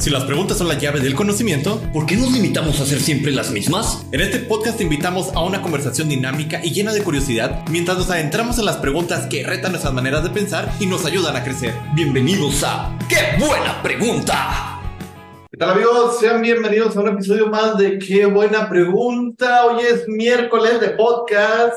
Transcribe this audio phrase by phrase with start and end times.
[0.00, 3.32] Si las preguntas son la llave del conocimiento, ¿por qué nos limitamos a hacer siempre
[3.32, 4.06] las mismas?
[4.12, 8.10] En este podcast te invitamos a una conversación dinámica y llena de curiosidad mientras nos
[8.10, 11.74] adentramos en las preguntas que retan nuestras maneras de pensar y nos ayudan a crecer.
[11.94, 14.80] Bienvenidos a ¡Qué buena pregunta!
[15.50, 16.18] ¿Qué tal amigos?
[16.18, 19.66] Sean bienvenidos a un episodio más de ¡Qué buena pregunta!
[19.66, 21.74] Hoy es miércoles de podcast.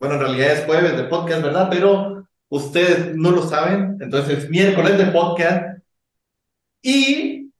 [0.00, 1.68] Bueno, en realidad es jueves de podcast, ¿verdad?
[1.70, 5.79] Pero ustedes no lo saben, entonces es miércoles de podcast.
[6.82, 7.50] Y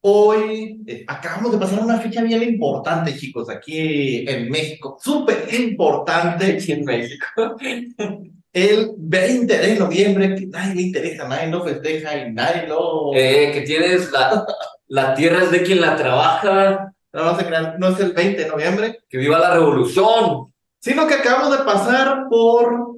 [0.00, 4.98] hoy eh, acabamos de pasar una fecha bien importante, chicos, aquí en México.
[5.00, 6.52] Súper importante.
[6.52, 7.26] Aquí en México.
[8.52, 13.10] El 20 de noviembre, que nadie le interesa, nadie lo festeja y nadie lo...
[13.12, 14.46] Eh, que tienes la,
[14.86, 16.94] la tierra es de quien la trabaja.
[17.12, 19.00] No, no, se crean, no es el 20 de noviembre.
[19.08, 20.52] Que viva la revolución.
[20.78, 22.93] Sino que acabamos de pasar por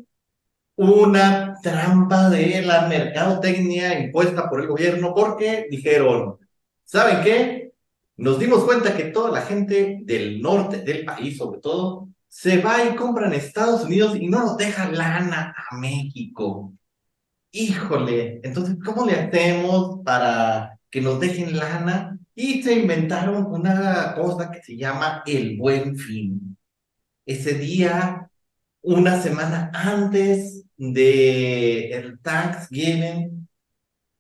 [0.77, 6.39] una trampa de la mercadotecnia impuesta por el gobierno porque dijeron,
[6.85, 7.73] ¿saben qué?
[8.19, 12.85] Nos dimos cuenta que toda la gente del norte del país, sobre todo, se va
[12.85, 16.73] y compra en Estados Unidos y no nos deja lana a México.
[17.51, 22.19] Híjole, entonces, ¿cómo le hacemos para que nos dejen lana?
[22.35, 26.59] Y se inventaron una cosa que se llama el buen fin.
[27.25, 28.31] Ese día,
[28.87, 33.49] una semana antes de el Thanksgiving,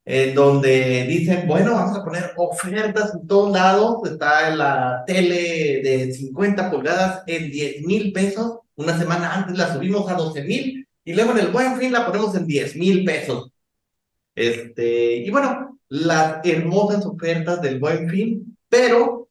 [0.04, 6.12] en donde dicen, bueno, vamos a poner ofertas en todos lados, está la tele de
[6.12, 11.12] 50 pulgadas en 10 mil pesos, una semana antes la subimos a 12 mil, y
[11.14, 13.52] luego en el buen fin la ponemos en 10 mil pesos.
[14.34, 19.28] Este, y bueno, las hermosas ofertas del buen fin, pero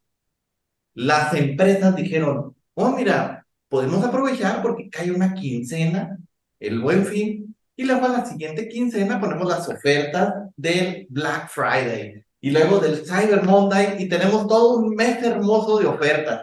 [0.93, 3.44] las empresas dijeron, oh, mira,
[3.75, 6.17] podemos aprovechar porque cae una quincena
[6.61, 12.23] el buen fin, y luego a la siguiente quincena ponemos las ofertas del Black Friday
[12.39, 16.41] y luego del Cyber Monday y tenemos todo un mes hermoso de ofertas.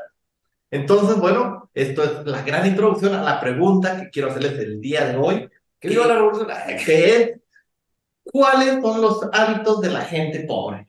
[0.71, 5.07] Entonces, bueno, esto es la gran introducción a la pregunta que quiero hacerles el día
[5.07, 5.49] de hoy.
[5.81, 6.49] ¿Qué digo la revolución?
[6.85, 7.41] Que es,
[8.25, 10.87] ¿cuáles son los hábitos de la gente pobre?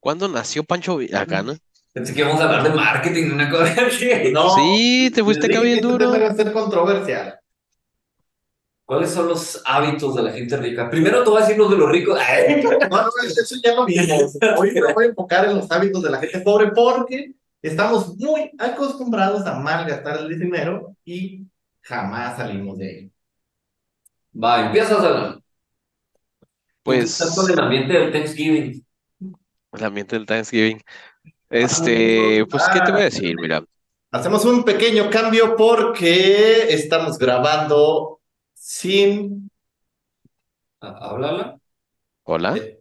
[0.00, 1.56] ¿Cuándo nació Pancho Villagana?
[1.96, 4.30] Pensé que íbamos a hablar de marketing, una cosa así.
[4.30, 6.10] No, sí, te fuiste acá bien duro.
[6.10, 7.40] Debe ser controversial.
[8.84, 10.90] ¿Cuáles son los hábitos de la gente rica?
[10.90, 12.20] Primero te voy a decir los de los ricos.
[12.90, 14.36] No, no, eso ya lo vimos.
[14.58, 18.50] Hoy me voy a enfocar en los hábitos de la gente pobre porque estamos muy
[18.58, 21.46] acostumbrados a malgastar el dinero y
[21.80, 23.12] jamás salimos de él.
[24.38, 25.40] Va, empiezas a...
[26.82, 27.32] Pues...
[27.34, 28.84] Con el ambiente del Thanksgiving.
[29.72, 30.82] El ambiente del Thanksgiving.
[31.50, 33.36] Este, pues, ¿qué te voy a decir?
[33.40, 33.62] Mira.
[34.12, 38.20] Hacemos un pequeño cambio porque estamos grabando
[38.54, 39.50] sin...
[40.80, 41.58] ¿Háblala?
[42.24, 42.56] Hola.
[42.56, 42.80] Eh,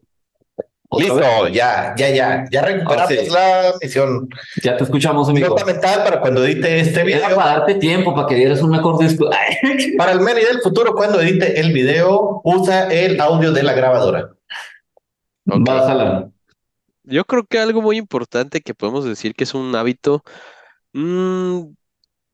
[0.98, 3.30] Listo, ya, ya, ya, ya recuperamos Ah, sí.
[3.30, 4.30] la misión.
[4.64, 5.48] Ya te escuchamos, amigo.
[5.48, 7.36] Fundamental para cuando edite este Era video.
[7.36, 9.30] para darte tiempo, para que dieras un mejor disco.
[9.98, 14.30] Para el Meni del futuro, cuando edite el video, usa el audio de la grabadora.
[15.50, 15.58] Ok.
[15.66, 16.30] Bájala.
[17.08, 20.24] Yo creo que algo muy importante que podemos decir que es un hábito,
[20.94, 21.62] mm,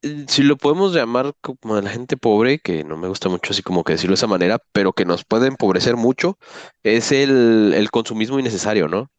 [0.03, 3.53] eh, si lo podemos llamar como de la gente pobre, que no me gusta mucho
[3.53, 6.37] así como que decirlo de esa manera, pero que nos puede empobrecer mucho,
[6.83, 9.11] es el, el consumismo innecesario, ¿no?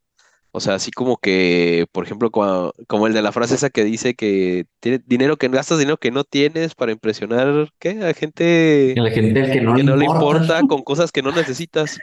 [0.52, 3.84] O sea, así como que, por ejemplo, cua- como, el de la frase esa que
[3.84, 7.90] dice que tiene dinero que gastas dinero que no tienes para impresionar, ¿qué?
[8.04, 10.06] A gente la gente que no, que le no le importa.
[10.06, 12.02] importa con cosas que no necesitas.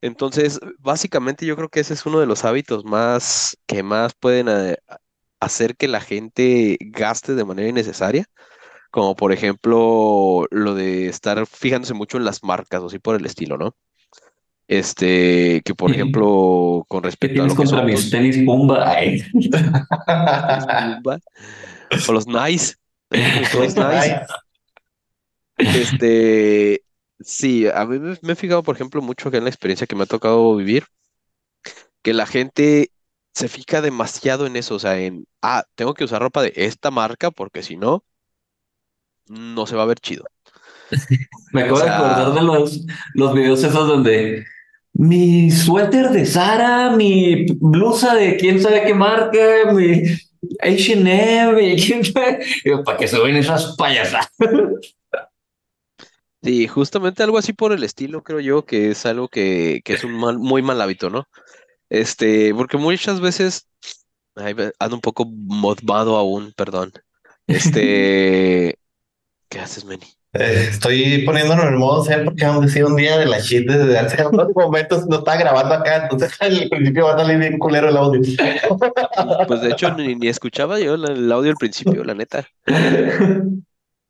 [0.00, 4.48] Entonces, básicamente yo creo que ese es uno de los hábitos más que más pueden
[4.48, 4.76] eh,
[5.40, 8.26] hacer que la gente gaste de manera innecesaria,
[8.90, 13.26] como por ejemplo lo de estar fijándose mucho en las marcas o así por el
[13.26, 13.74] estilo, ¿no?
[14.68, 18.94] Este, que por ejemplo, con ¿Qué respecto a lo que son mis los tenis Pumba?
[22.06, 22.74] O los Nice,
[23.10, 24.20] los Nice,
[25.56, 26.82] Este,
[27.20, 29.96] sí, a mí me, me he fijado, por ejemplo, mucho que en la experiencia que
[29.96, 30.84] me ha tocado vivir,
[32.02, 32.92] que la gente
[33.34, 36.90] se fija demasiado en eso, o sea, en, ah, tengo que usar ropa de esta
[36.90, 38.04] marca porque si no,
[39.28, 40.24] no se va a ver chido.
[41.52, 44.44] Me acabo O de acordar de los, los videos esos donde
[44.94, 50.02] mi suéter de Zara, mi blusa de quién sabe qué marca, mi
[50.60, 51.76] H&M,
[52.84, 54.28] ¿para qué se ven esas payasadas?
[56.42, 60.04] Sí, justamente algo así por el estilo, creo yo, que es algo que, que es
[60.04, 61.24] un mal, muy mal hábito, ¿no?
[61.90, 63.68] Este, porque muchas veces,
[64.36, 66.92] ay, ando un poco modmado aún, perdón.
[67.46, 68.78] Este,
[69.48, 70.06] ¿Qué haces, Manny?
[70.34, 73.66] Eh, estoy poniéndolo en el modo ser porque han decidido un día de la shit
[73.66, 75.06] desde hace unos momentos.
[75.06, 78.20] No está grabando acá, entonces al principio va a salir bien culero el audio.
[79.46, 82.46] Pues de hecho ni, ni escuchaba yo el audio al principio, la neta.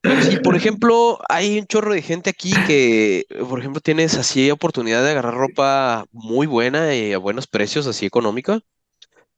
[0.02, 5.02] Sí, por ejemplo, hay un chorro de gente aquí que, por ejemplo, tienes así oportunidad
[5.02, 8.60] de agarrar ropa muy buena y a buenos precios, así económica.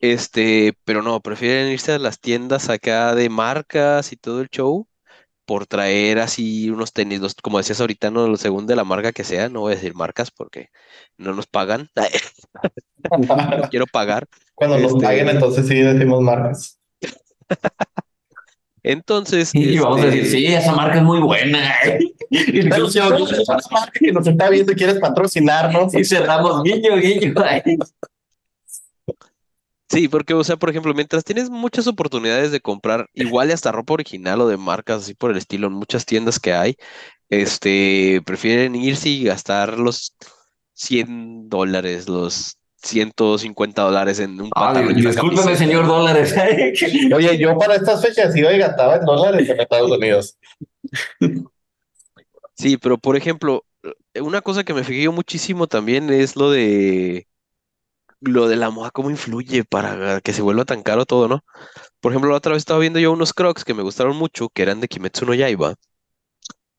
[0.01, 4.87] Este, pero no, prefieren irse a las tiendas acá de marcas y todo el show
[5.47, 9.25] por traer así unos tenis, los- como decías ahorita, no, según de la marca que
[9.25, 10.69] sea, no voy a decir marcas porque
[11.19, 11.91] no nos pagan,
[13.11, 14.27] no quiero pagar.
[14.55, 16.79] Cuando nos Este- paguen, entonces sí decimos marcas.
[18.83, 21.75] Entonces, Y vamos a este, decir, sí, esa marca es muy buena.
[22.33, 22.95] Y, nos
[24.29, 27.35] está viendo y quieres patrocinarnos, y cerramos guiño, guiño.
[29.89, 33.73] Sí, porque, o sea, por ejemplo, mientras tienes muchas oportunidades de comprar igual y hasta
[33.73, 36.77] ropa original o de marcas así por el estilo en muchas tiendas que hay,
[37.31, 40.15] este, prefieren irse y gastar los
[40.75, 45.57] 100 dólares, los 150 dólares en un pantalón discúlpeme, camiseta.
[45.57, 46.35] señor dólares.
[47.15, 50.39] oye, yo para estas fechas iba y gastaba en dólares en Estados Unidos.
[52.55, 53.65] Sí, pero por ejemplo,
[54.21, 57.27] una cosa que me fijé yo muchísimo también es lo de
[58.21, 61.43] lo de la moda, cómo influye para que se vuelva tan caro todo, ¿no?
[62.01, 64.63] Por ejemplo, la otra vez estaba viendo yo unos Crocs que me gustaron mucho, que
[64.63, 65.75] eran de Kimetsu no Yaiba.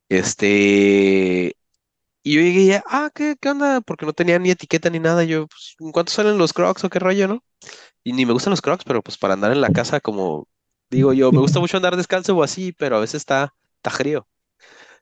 [0.10, 1.56] Este,
[2.24, 3.82] y yo llegué, ah, ¿qué, qué onda?
[3.82, 5.24] Porque no tenía ni etiqueta ni nada.
[5.24, 7.44] Yo, pues, ¿en cuánto salen los Crocs o qué rollo, no?
[8.04, 10.48] Y ni me gustan los Crocs, pero pues para andar en la casa, como
[10.90, 14.28] digo yo, me gusta mucho andar descalzo o así, pero a veces está, está frío.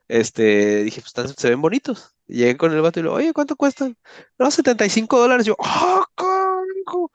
[0.08, 2.16] Este, dije, pues están- se ven bonitos.
[2.28, 3.96] Y Llegué con el vato y le digo, oye, ¿cuánto cuestan?
[4.38, 5.46] No, 75 dólares.
[5.46, 7.12] Yo, ¡ah, carajo!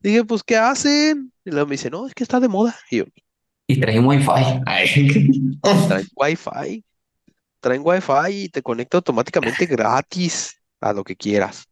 [0.00, 1.32] Dije, pues, ¿qué hacen?
[1.44, 2.76] Y luego me dice, no, es que está de moda.
[2.90, 3.04] Y yo,
[3.66, 4.26] Y trae un wifi.
[5.88, 6.84] Traen Wi-Fi.
[7.60, 11.64] Traen Wi-Fi y te conecta automáticamente gratis a lo que quieras.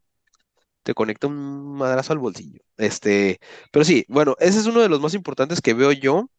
[0.83, 2.61] Te conecta un madrazo al bolsillo.
[2.77, 3.41] Este,
[3.73, 6.31] pero sí, bueno, ese es uno de los más importantes que veo yo.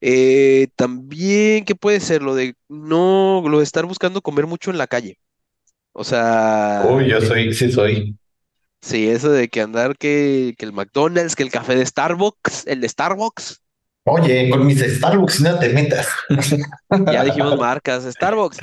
[0.00, 2.22] Eh, también, ¿qué puede ser?
[2.22, 5.18] Lo de no, lo de estar buscando comer mucho en la calle.
[5.92, 8.16] O sea, Uy, yo soy, sí soy.
[8.80, 12.80] sí, eso de que andar que, que el McDonald's, que el café de Starbucks, el
[12.80, 13.62] de Starbucks.
[14.04, 16.08] Oye, con mis Starbucks no te metas.
[17.06, 18.58] Ya dijimos marcas, Starbucks.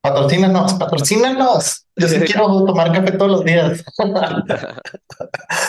[0.00, 1.86] Patrocínanos, patrocínanos.
[1.96, 3.84] Yo sí quiero tomar café todos los días.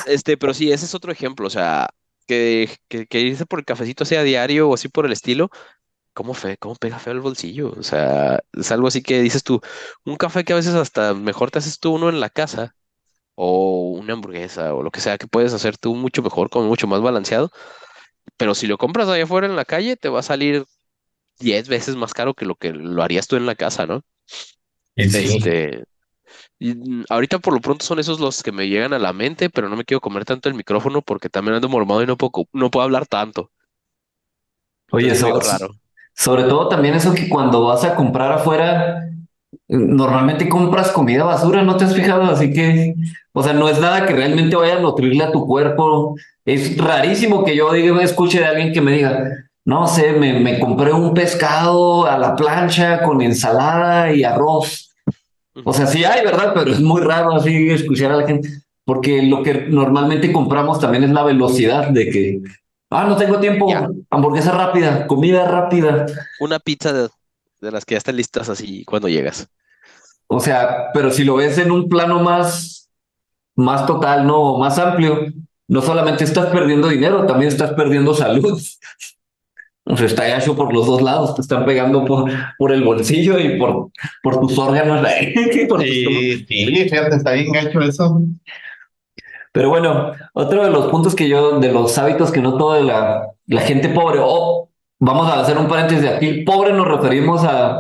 [0.06, 1.90] Este, pero sí, ese es otro ejemplo, o sea,
[2.28, 5.50] que, que, que irse por el cafecito sea diario o así por el estilo,
[6.14, 7.74] ¿cómo fe, cómo pega feo el bolsillo?
[7.78, 9.62] O sea, es algo así que dices tú,
[10.06, 12.76] un café que a veces hasta mejor te haces tú uno en la casa,
[13.36, 16.88] o una hamburguesa, o lo que sea que puedes hacer tú mucho mejor, como mucho
[16.88, 17.52] más balanceado,
[18.38, 20.66] pero si lo compras allá afuera en la calle, te va a salir
[21.40, 24.04] 10 veces más caro que lo que lo harías tú en la casa, ¿no?
[24.96, 25.84] Este,
[26.60, 26.76] y,
[27.10, 29.76] ahorita por lo pronto son esos los que me llegan a la mente, pero no
[29.76, 32.84] me quiero comer tanto el micrófono porque también ando mormado y no puedo, no puedo
[32.84, 33.50] hablar tanto.
[34.92, 35.70] Oye, medio raro.
[36.14, 39.08] sobre todo también eso que cuando vas a comprar afuera,
[39.68, 42.24] normalmente compras comida basura, ¿no te has fijado?
[42.24, 42.96] Así que,
[43.32, 46.16] o sea, no es nada que realmente vaya a nutrirle a tu cuerpo.
[46.44, 50.60] Es rarísimo que yo diga, escuche de alguien que me diga, no sé, me, me
[50.60, 54.96] compré un pescado a la plancha con ensalada y arroz.
[55.64, 56.54] O sea, sí hay, ¿verdad?
[56.56, 58.50] Pero es muy raro así escuchar a la gente,
[58.84, 62.40] porque lo que normalmente compramos también es la velocidad de que,
[62.90, 63.88] ah, no tengo tiempo, Ya.
[64.10, 66.08] hamburguesa rápida, comida rápida.
[66.40, 67.10] Una pizza de,
[67.62, 69.48] de las que ya están listas así cuando llegas.
[70.28, 72.90] O sea, pero si lo ves en un plano más,
[73.56, 75.28] más total, no, más amplio,
[75.68, 78.60] no solamente estás perdiendo dinero, también estás perdiendo salud.
[79.90, 83.40] O sea, está hecho por los dos lados, te están pegando por, por el bolsillo
[83.40, 83.90] y por,
[84.22, 85.02] por tus órganos.
[85.68, 88.22] por Sí, sí, fíjate, está bien gacho eso.
[89.52, 93.30] Pero bueno, otro de los puntos que yo, de los hábitos que noto de la,
[93.48, 94.70] la gente pobre, o
[95.00, 97.80] vamos a hacer un paréntesis de aquí, pobre nos referimos a,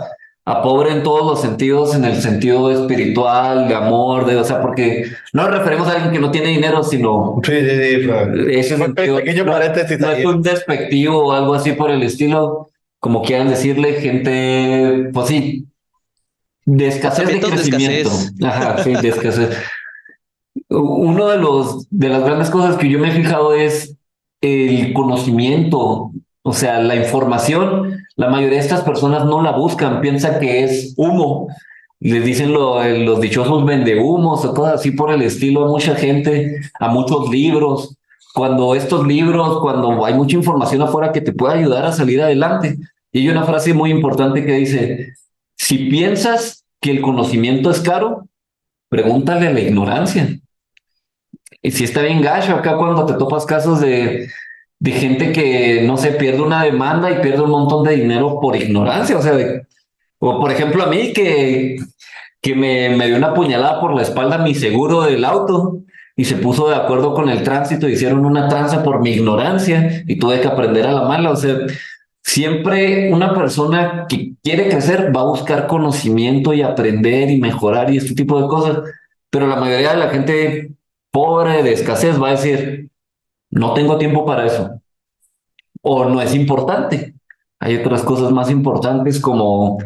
[0.51, 4.61] a pobre en todos los sentidos, en el sentido espiritual, de amor, de, o sea,
[4.61, 8.07] porque no nos referimos a alguien que no tiene dinero, sino Sí, sí, sí.
[8.07, 12.01] fue- ese sentido, pequeño no, paréntesis no es un despectivo o algo así por el
[12.03, 15.65] estilo, como quieran decirle, gente, pues sí,
[16.65, 18.09] de escasez de Pensamientos de crecimiento.
[18.09, 18.43] escasez.
[18.43, 19.57] Ajá, sí, de escasez.
[20.69, 23.95] Uno de los de las grandes cosas que yo me he fijado es
[24.41, 26.11] el conocimiento,
[26.43, 27.98] o sea, la información.
[28.19, 31.47] La mayoría de estas personas no la buscan, piensan que es humo.
[32.01, 36.89] Les dicen lo- los dichosos vendehumos o cosas así por el estilo mucha gente, a
[36.89, 37.95] muchos libros.
[38.33, 42.77] Cuando estos libros, cuando hay mucha información afuera que te puede ayudar a salir adelante,
[43.11, 45.13] Y hay una frase muy importante que dice,
[45.57, 48.27] si piensas que el conocimiento es caro,
[48.89, 50.39] pregúntale a la ignorancia.
[51.61, 54.27] Y si está bien gacho acá cuando te topas casos de,
[54.79, 58.55] de gente que, no sé, pierde una demanda y pierde un montón de dinero por
[58.55, 59.17] ignorancia.
[59.17, 59.35] O sea,
[60.19, 61.77] o por ejemplo a mí que,
[62.41, 65.81] que me, me dio una puñalada por la espalda mi seguro del auto
[66.15, 70.17] y se puso de acuerdo con el tránsito, hicieron una tranza por mi ignorancia y
[70.17, 71.31] tuve que aprender a la mala.
[71.31, 71.55] O sea,
[72.21, 77.97] siempre una persona que quiere crecer va a buscar conocimiento y aprender y mejorar y
[77.97, 78.79] este tipo de cosas,
[79.29, 80.71] pero la mayoría de la gente
[81.11, 82.89] pobre de escasez va a decir,
[83.51, 84.81] no tengo tiempo para eso.
[85.81, 87.15] O no es importante.
[87.59, 89.77] Hay otras cosas más importantes como,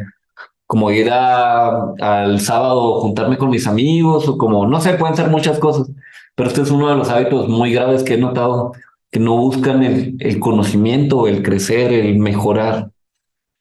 [0.66, 5.28] como ir a, al sábado juntarme con mis amigos o como, no sé, pueden ser
[5.28, 5.90] muchas cosas.
[6.34, 8.72] Pero este es uno de los hábitos muy graves que he notado,
[9.10, 12.90] que no buscan el, el conocimiento, el crecer, el mejorar.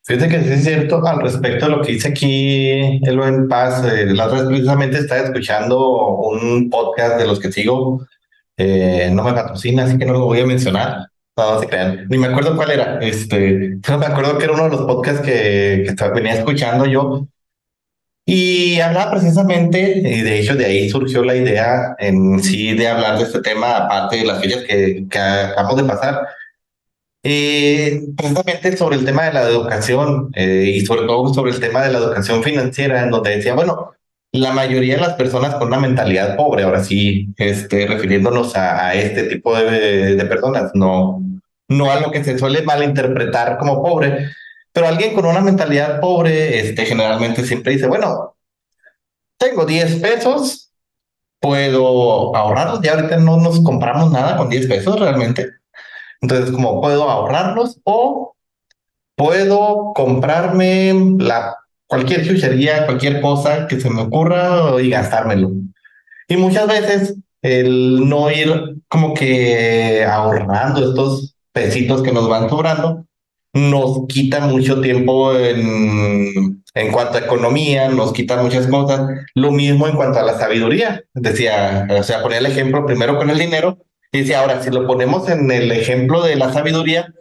[0.06, 3.86] Fíjate que sí es cierto al respecto de lo que dice aquí el buen Paz.
[3.86, 8.06] Eh, la otra vez precisamente estaba escuchando un podcast de los que sigo.
[8.58, 11.08] Eh, no me patrocina, así que no lo voy a mencionar.
[11.36, 12.08] No, se crean.
[12.10, 13.00] Ni me acuerdo cuál era.
[13.00, 17.28] Este, pero me acuerdo que era uno de los podcasts que, que venía escuchando yo.
[18.26, 23.18] Y hablaba precisamente, y de hecho de ahí surgió la idea en sí de hablar
[23.18, 26.22] de este tema, aparte de las fechas que, que acabamos de pasar
[27.26, 31.82] eh, precisamente sobre el tema de la educación eh, y sobre todo sobre el tema
[31.84, 33.94] de la educación financiera, en donde decía, bueno,
[34.34, 39.24] la mayoría de las personas con una mentalidad pobre, ahora sí, este, refiriéndonos a, este
[39.24, 41.22] tipo de, de, personas, no,
[41.70, 44.30] no a lo que se suele malinterpretar como pobre,
[44.74, 48.36] pero alguien con una mentalidad pobre, este, generalmente siempre dice, bueno,
[49.38, 50.72] tengo 10 pesos,
[51.40, 55.64] puedo ahorrarlos, ya ahorita no nos compramos nada con 10 pesos realmente
[56.24, 58.38] entonces, como puedo ahorrarlos o
[59.16, 61.58] puedo comprarme la,
[61.94, 65.52] cualquier chuchería, cualquier cosa que se me ocurra y gastármelo.
[66.28, 73.06] Y muchas veces el no ir como que ahorrando estos pesitos que nos van sobrando
[73.54, 79.08] nos quita mucho tiempo en, en cuanto a economía, nos quita muchas cosas.
[79.36, 81.04] Lo mismo en cuanto a la sabiduría.
[81.14, 83.78] Decía, o sea, ponía el ejemplo primero con el dinero
[84.14, 87.12] Dice, ahora, si lo ponemos en el ejemplo de la sabiduría,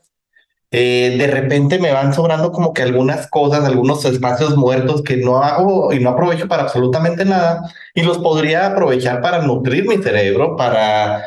[0.75, 5.43] eh, de repente me van sobrando como que algunas cosas, algunos espacios muertos que no
[5.43, 10.57] hago y no aprovecho para absolutamente nada y los podría aprovechar para nutrir mi cerebro,
[10.57, 11.27] para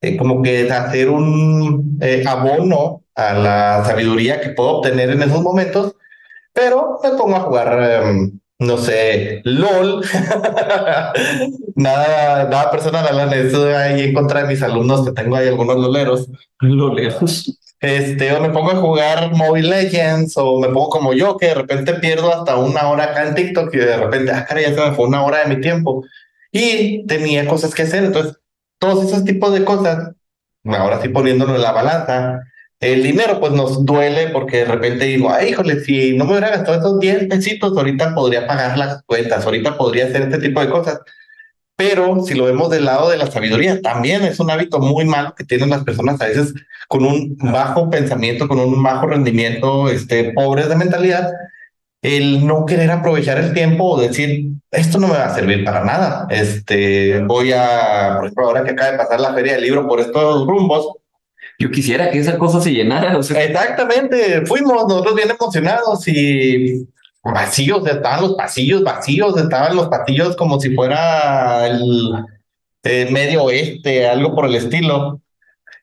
[0.00, 5.40] eh, como que hacer un eh, abono a la sabiduría que puedo obtener en esos
[5.40, 5.94] momentos,
[6.52, 10.04] pero me pongo a jugar em, no sé, LOL.
[11.76, 15.76] nada, nada personal, Alan, eso ahí en contra de mis alumnos que tengo ahí algunos
[15.76, 16.28] loleros.
[16.60, 17.56] Loleros.
[17.80, 21.54] Este, o me pongo a jugar Mobile Legends, o me pongo como yo, que de
[21.54, 24.80] repente pierdo hasta una hora acá en TikTok y de repente, ah, cara, ya se
[24.80, 26.04] me fue una hora de mi tiempo.
[26.52, 28.04] Y tenía cosas que hacer.
[28.04, 28.36] Entonces,
[28.78, 30.14] todos esos tipos de cosas,
[30.64, 32.40] ahora sí poniéndolo en la balanza,
[32.80, 36.50] el dinero pues nos duele porque de repente digo, ay, híjole, si no me hubiera
[36.50, 40.70] gastado esos 10 pesitos, ahorita podría pagar las cuentas, ahorita podría hacer este tipo de
[40.70, 41.00] cosas.
[41.76, 45.34] Pero si lo vemos del lado de la sabiduría, también es un hábito muy malo
[45.34, 46.54] que tienen las personas a veces
[46.90, 51.30] con un bajo pensamiento, con un bajo rendimiento, este, pobres de mentalidad,
[52.02, 55.84] el no querer aprovechar el tiempo o decir, esto no me va a servir para
[55.84, 56.26] nada.
[56.30, 60.00] Este, voy a, por ejemplo, ahora que acaba de pasar la feria del libro por
[60.00, 60.94] estos rumbos,
[61.60, 63.16] yo quisiera que esa cosa se llenara.
[63.16, 66.88] Exactamente, fuimos nosotros bien emocionados y
[67.22, 72.14] vacíos, estaban los pasillos vacíos, estaban los pasillos como si fuera el,
[72.82, 75.20] el medio oeste, algo por el estilo.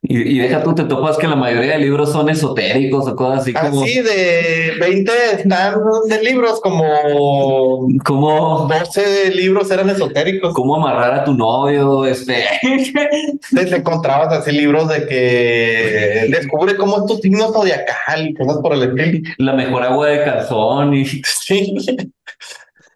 [0.09, 3.51] Y, deja tú, te topas que la mayoría de libros son esotéricos o cosas así
[3.51, 3.83] como.
[3.83, 7.89] Así de 20 están de libros como.
[8.05, 8.69] Como.
[8.69, 10.53] 12 libros eran esotéricos.
[10.53, 12.45] Cómo amarrar a tu novio, este.
[13.53, 18.75] Te encontrabas así libros de que descubre cómo es tu signo zodiacal y cosas por
[18.75, 19.27] el estilo.
[19.39, 21.05] La mejor agua de calzón y.
[21.25, 21.75] Sí.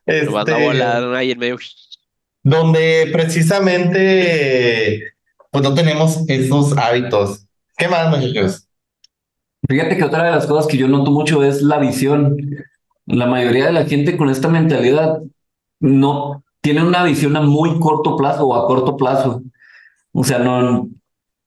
[0.05, 0.25] Este...
[0.25, 1.57] Lo van a volar ahí en medio.
[2.43, 5.10] Donde precisamente
[5.51, 7.45] pues no tenemos esos hábitos.
[7.77, 8.67] ¿Qué más, muchachos?
[9.67, 12.37] Fíjate que otra de las cosas que yo noto mucho es la visión.
[13.05, 15.19] La mayoría de la gente con esta mentalidad
[15.79, 19.43] no tiene una visión a muy corto plazo o a corto plazo.
[20.13, 20.89] O sea, no,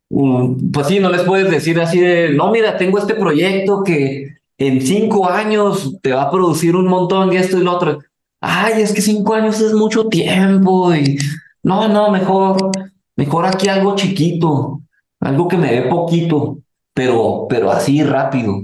[0.08, 4.80] pues sí, no les puedes decir así de, no, mira, tengo este proyecto que en
[4.80, 8.00] cinco años te va a producir un montón y esto y lo otro.
[8.40, 11.18] Ay, es que cinco años es mucho tiempo y
[11.62, 12.70] no, no, mejor
[13.16, 14.80] Mejor aquí algo chiquito,
[15.20, 16.58] algo que me dé poquito,
[16.92, 18.62] pero, pero así rápido.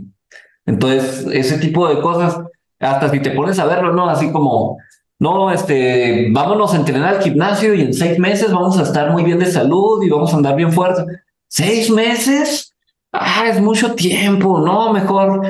[0.67, 2.41] Entonces, ese tipo de cosas,
[2.79, 4.09] hasta si te pones a verlo, ¿no?
[4.09, 4.79] Así como,
[5.19, 9.23] no, este, vámonos a entrenar al gimnasio y en seis meses vamos a estar muy
[9.23, 11.05] bien de salud y vamos a andar bien fuerte.
[11.49, 12.75] ¿Seis meses?
[13.13, 15.43] Ah, es mucho tiempo, no, mejor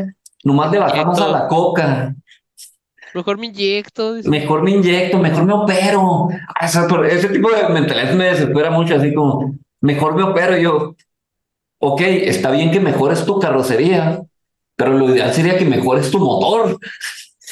[0.44, 2.14] nomás le bajamos a la coca.
[3.14, 4.14] Mejor me inyecto.
[4.14, 4.28] dice.
[4.28, 6.28] Mejor me inyecto, mejor me opero.
[6.54, 10.56] Ah, ese tipo de mentalidad me desespera mucho, así como, mejor me opero.
[10.56, 10.94] Y yo,
[11.78, 14.22] ok, está bien que mejores tu carrocería,
[14.76, 16.78] pero lo ideal sería que mejores tu motor.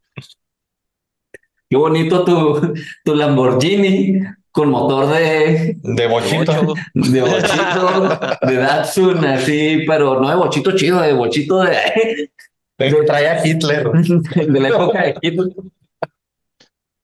[1.69, 2.73] Qué bonito tu,
[3.03, 4.19] tu Lamborghini
[4.51, 6.75] con motor de, De bochito.
[6.93, 12.29] De bochito, de Datsun, así, pero no de bochito chido, de bochito de,
[12.77, 13.89] Trae a Hitler.
[14.35, 15.49] de la época de Hitler.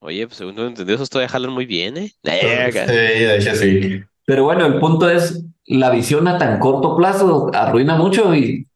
[0.02, 2.12] Oye, pues según tengo entendido, esos todavía jalan muy bien, ¿eh?
[2.24, 4.02] Sí, de hecho sí.
[4.24, 8.66] Pero bueno, el punto es, la visión a tan corto plazo arruina mucho y,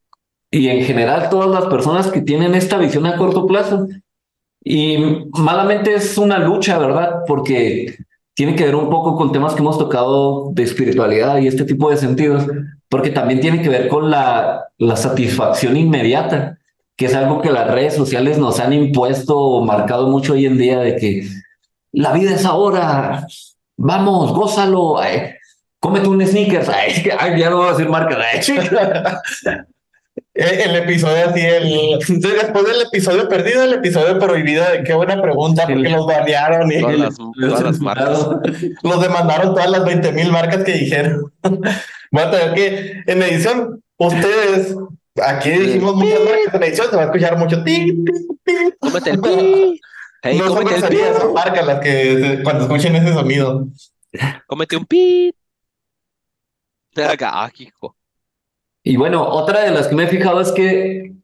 [0.51, 3.89] y en general todas las personas que tienen esta visión a corto plazo
[4.63, 4.97] y
[5.39, 7.21] malamente es una lucha, ¿verdad?
[7.27, 7.97] Porque
[8.35, 11.91] tiene que ver un poco con temas que hemos tocado de espiritualidad y este tipo
[11.91, 12.47] de sentidos,
[12.89, 16.59] porque también tiene que ver con la, la satisfacción inmediata,
[16.97, 20.59] que es algo que las redes sociales nos han impuesto o marcado mucho hoy en
[20.59, 21.29] día de que
[21.93, 23.27] la vida es ahora,
[23.77, 25.35] vamos, gózalo, ay,
[25.81, 28.41] cómete un sneakers, ay, ay, ya no voy a decir marca, ay,
[30.35, 35.21] El, el episodio así, el, después del episodio perdido, el episodio prohibido, de qué buena
[35.21, 38.29] pregunta, porque los banearon y Todas las, todas las marcas.
[38.83, 41.33] los demandaron todas las 20 mil marcas que dijeron.
[42.11, 44.77] Voy a tener que, en edición, ustedes,
[45.23, 48.05] aquí dijimos muchas marcas, en edición se va a escuchar mucho ting.
[48.81, 49.81] Cómete el pi.
[50.23, 51.33] Hey, no son cómete el pi.
[51.35, 53.69] marcas las que cuando escuchen ese sonido.
[54.47, 55.35] Cómete un pi.
[56.97, 57.97] Acá, ah, hijo.
[58.83, 61.15] Y bueno, otra de las que me he fijado es que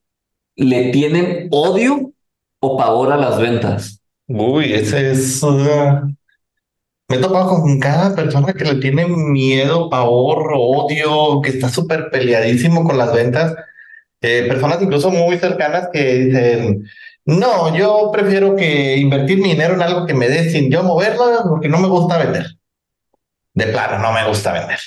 [0.56, 2.12] le tienen odio
[2.60, 4.02] o pavor a las ventas.
[4.26, 5.42] Uy, ese es.
[5.42, 6.14] uh,
[7.08, 12.10] me he topado con cada persona que le tiene miedo, pavor, odio, que está súper
[12.10, 13.54] peleadísimo con las ventas.
[14.20, 16.84] Eh, personas incluso muy cercanas que dicen:
[17.24, 21.24] No, yo prefiero que invertir mi dinero en algo que me dé sin yo moverlo,
[21.48, 22.46] porque no me gusta vender.
[23.54, 24.78] De plano, no me gusta vender.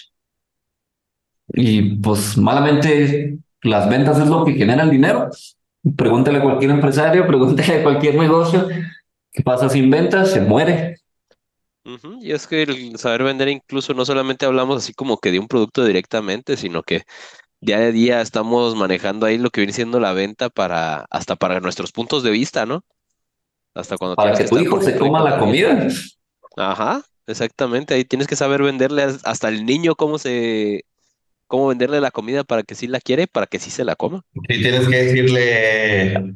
[1.48, 5.30] Y pues malamente las ventas es lo que genera el dinero.
[5.96, 8.67] Pregúntale a cualquier empresario, pregúntale a cualquier negocio.
[9.32, 10.32] ¿Qué pasa sin ventas?
[10.32, 10.98] Se muere.
[12.22, 15.48] Y es que el saber vender incluso no solamente hablamos así como que de un
[15.48, 17.04] producto directamente, sino que
[17.63, 21.60] día a día estamos manejando ahí lo que viene siendo la venta para, hasta para
[21.60, 22.84] nuestros puntos de vista, ¿no?
[23.73, 25.88] Hasta cuando Para que tu hijo se coma la comida.
[26.58, 27.93] Ajá, exactamente.
[27.93, 30.86] Ahí tienes que saber venderle as- hasta el niño cómo se,
[31.47, 34.23] cómo venderle la comida para que sí la quiere, para que sí se la coma.
[34.47, 36.36] Si tienes que decirle.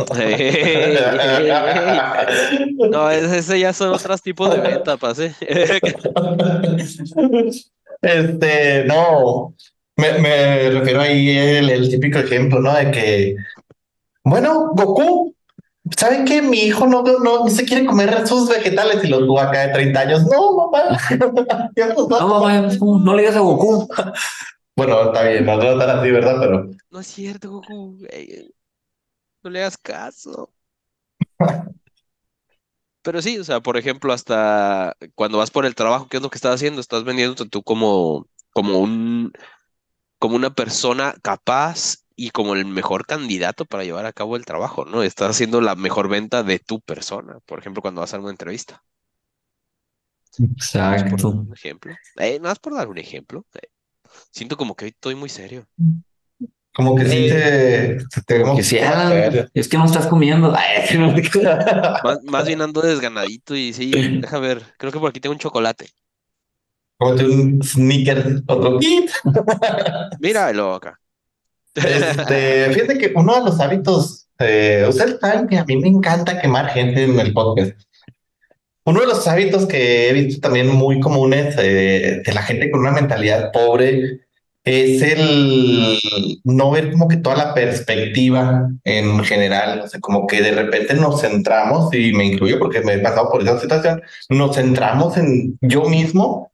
[2.90, 5.34] No, ese, ese ya son otros tipos de venta, pase.
[8.02, 9.54] Este, no,
[10.00, 12.74] me, me refiero ahí el, el típico ejemplo, ¿no?
[12.74, 13.36] De que,
[14.24, 15.34] bueno, Goku,
[15.96, 16.42] ¿saben qué?
[16.42, 19.72] Mi hijo no, no, no se quiere comer sus vegetales y los tuvo acá de
[19.72, 20.26] 30 años.
[20.26, 20.98] No, mamá.
[22.08, 23.88] No, mamá, no le digas a Goku.
[24.76, 26.36] Bueno, está bien, no no tan así, ¿verdad?
[26.40, 27.98] Pero No es cierto, Goku.
[27.98, 28.50] güey.
[29.42, 30.50] No le hagas caso.
[33.02, 36.30] Pero sí, o sea, por ejemplo, hasta cuando vas por el trabajo, ¿qué es lo
[36.30, 36.80] que estás haciendo?
[36.80, 39.32] Estás vendiéndote tú como, como un,
[40.20, 44.86] como una persona capaz y como el mejor candidato para llevar a cabo el trabajo,
[44.86, 45.02] ¿no?
[45.04, 48.84] Estás haciendo la mejor venta de tu persona, por ejemplo, cuando vas a una entrevista.
[50.72, 51.46] Nada más por dar Exacto.
[51.46, 51.94] un ejemplo.
[52.16, 53.46] Eh, nada más por dar un ejemplo.
[53.54, 53.68] eh.
[54.32, 55.68] Siento como que hoy estoy muy serio.
[56.72, 60.54] como que sí Eh, te, te Que sí, ah, es que no estás comiendo.
[60.56, 61.12] Ay, no.
[62.02, 65.38] Más, más bien ando desganadito y sí, deja ver, creo que por aquí tengo un
[65.38, 65.90] chocolate.
[67.00, 69.10] Cómete un sneaker, otro kit.
[70.20, 71.00] Míralo acá.
[71.74, 76.38] Este, fíjate que uno de los hábitos, eh, ustedes saben que a mí me encanta
[76.38, 77.72] quemar gente en el podcast.
[78.84, 82.80] Uno de los hábitos que he visto también muy comunes eh, de la gente con
[82.80, 84.20] una mentalidad pobre
[84.62, 85.98] es el
[86.44, 90.92] no ver como que toda la perspectiva en general, o sea, como que de repente
[90.92, 95.58] nos centramos, y me incluyo porque me he pasado por esa situación, nos centramos en
[95.62, 96.49] yo mismo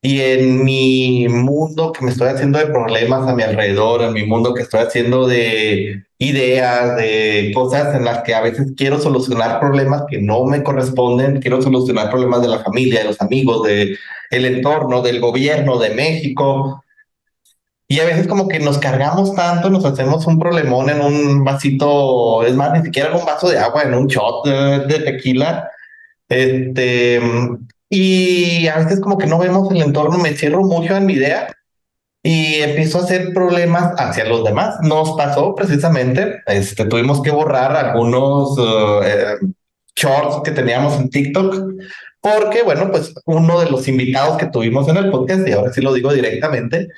[0.00, 4.24] y en mi mundo que me estoy haciendo de problemas a mi alrededor, en mi
[4.24, 9.58] mundo que estoy haciendo de ideas, de cosas en las que a veces quiero solucionar
[9.60, 13.96] problemas que no me corresponden, quiero solucionar problemas de la familia, de los amigos, de
[14.30, 16.84] el entorno, del gobierno, de México.
[17.88, 22.44] Y a veces como que nos cargamos tanto, nos hacemos un problemón en un vasito,
[22.44, 25.70] es más, ni siquiera en un vaso de agua, en un shot de, de tequila.
[26.28, 27.20] Este,
[27.90, 31.54] y a veces como que no vemos el entorno, me cierro mucho en mi idea
[32.22, 34.76] y empiezo a hacer problemas hacia los demás.
[34.82, 38.58] Nos pasó precisamente, este, tuvimos que borrar algunos
[39.04, 39.36] eh,
[39.96, 41.74] shorts que teníamos en TikTok
[42.20, 45.80] porque, bueno, pues uno de los invitados que tuvimos en el podcast, y ahora sí
[45.80, 46.88] lo digo directamente,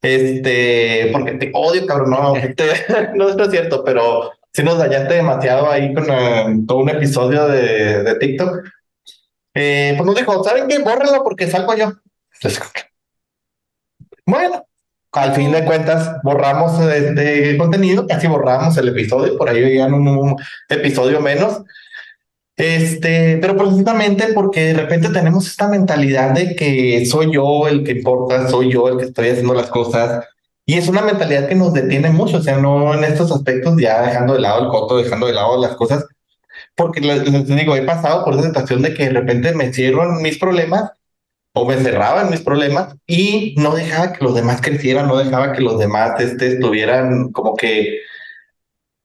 [0.00, 2.34] este, porque te odio, cabrón, no,
[3.14, 8.02] no, es cierto, pero si nos dañaste demasiado ahí con eh, todo un episodio de,
[8.04, 8.62] de TikTok.
[9.54, 10.78] Eh, pues nos dijo, ¿saben qué?
[10.78, 11.92] Bórrenlo porque salgo yo.
[14.26, 14.64] bueno,
[15.12, 20.06] al fin de cuentas, borramos este contenido, casi borramos el episodio, por ahí ya un,
[20.06, 20.36] un
[20.68, 21.62] episodio menos.
[22.56, 27.92] Este, pero precisamente porque de repente tenemos esta mentalidad de que soy yo el que
[27.92, 30.26] importa, soy yo el que estoy haciendo las cosas.
[30.66, 34.02] Y es una mentalidad que nos detiene mucho, o sea, no en estos aspectos, ya
[34.02, 36.04] dejando de lado el coto, dejando de lado las cosas,
[36.74, 40.22] porque les, digo, he pasado por esa situación de que de repente me cierro en
[40.22, 40.90] mis problemas
[41.52, 45.62] o me cerraba mis problemas y no dejaba que los demás crecieran, no dejaba que
[45.62, 47.98] los demás este, estuvieran como que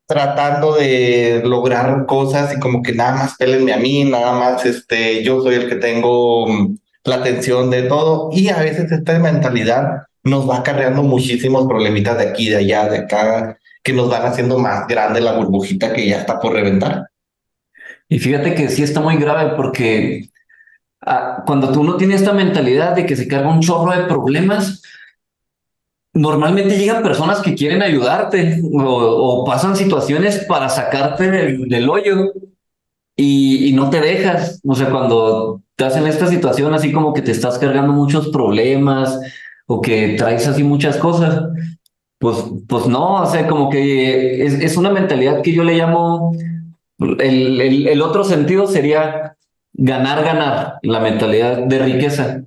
[0.07, 5.23] tratando de lograr cosas y como que nada más pélenme a mí, nada más este,
[5.23, 10.03] yo soy el que tengo mm, la atención de todo y a veces esta mentalidad
[10.23, 14.57] nos va acarreando muchísimos problemitas de aquí, de allá, de acá, que nos van haciendo
[14.59, 17.09] más grande la burbujita que ya está por reventar.
[18.07, 20.29] Y fíjate que sí está muy grave porque
[21.01, 24.81] ah, cuando tú no tienes esta mentalidad de que se carga un chorro de problemas,
[26.13, 32.31] normalmente llegan personas que quieren ayudarte o, o pasan situaciones para sacarte del, del hoyo
[33.15, 34.61] y, y, no te dejas.
[34.65, 39.19] O sea, cuando estás en esta situación así como que te estás cargando muchos problemas
[39.67, 41.43] o que traes así muchas cosas,
[42.17, 42.37] pues,
[42.67, 46.31] pues no, o sea, como que es, es una mentalidad que yo le llamo,
[46.99, 49.35] el, el, otro sentido sería
[49.73, 52.41] ganar, ganar, la mentalidad de riqueza.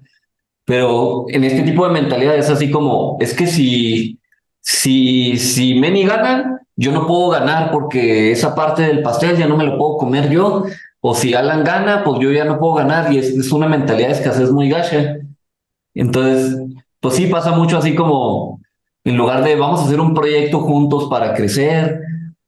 [0.65, 4.19] Pero en este tipo de mentalidad es así como, es que si,
[4.61, 9.57] si, si Meni gana, yo no puedo ganar porque esa parte del pastel ya no
[9.57, 10.65] me lo puedo comer yo.
[11.01, 13.13] O si Alan gana, pues yo ya no puedo ganar.
[13.13, 15.17] Y es, es una mentalidad de escasez muy gacha.
[15.95, 16.59] Entonces,
[17.01, 18.61] pues sí pasa mucho así como,
[19.05, 22.01] en lugar de vamos a hacer un proyecto juntos para crecer,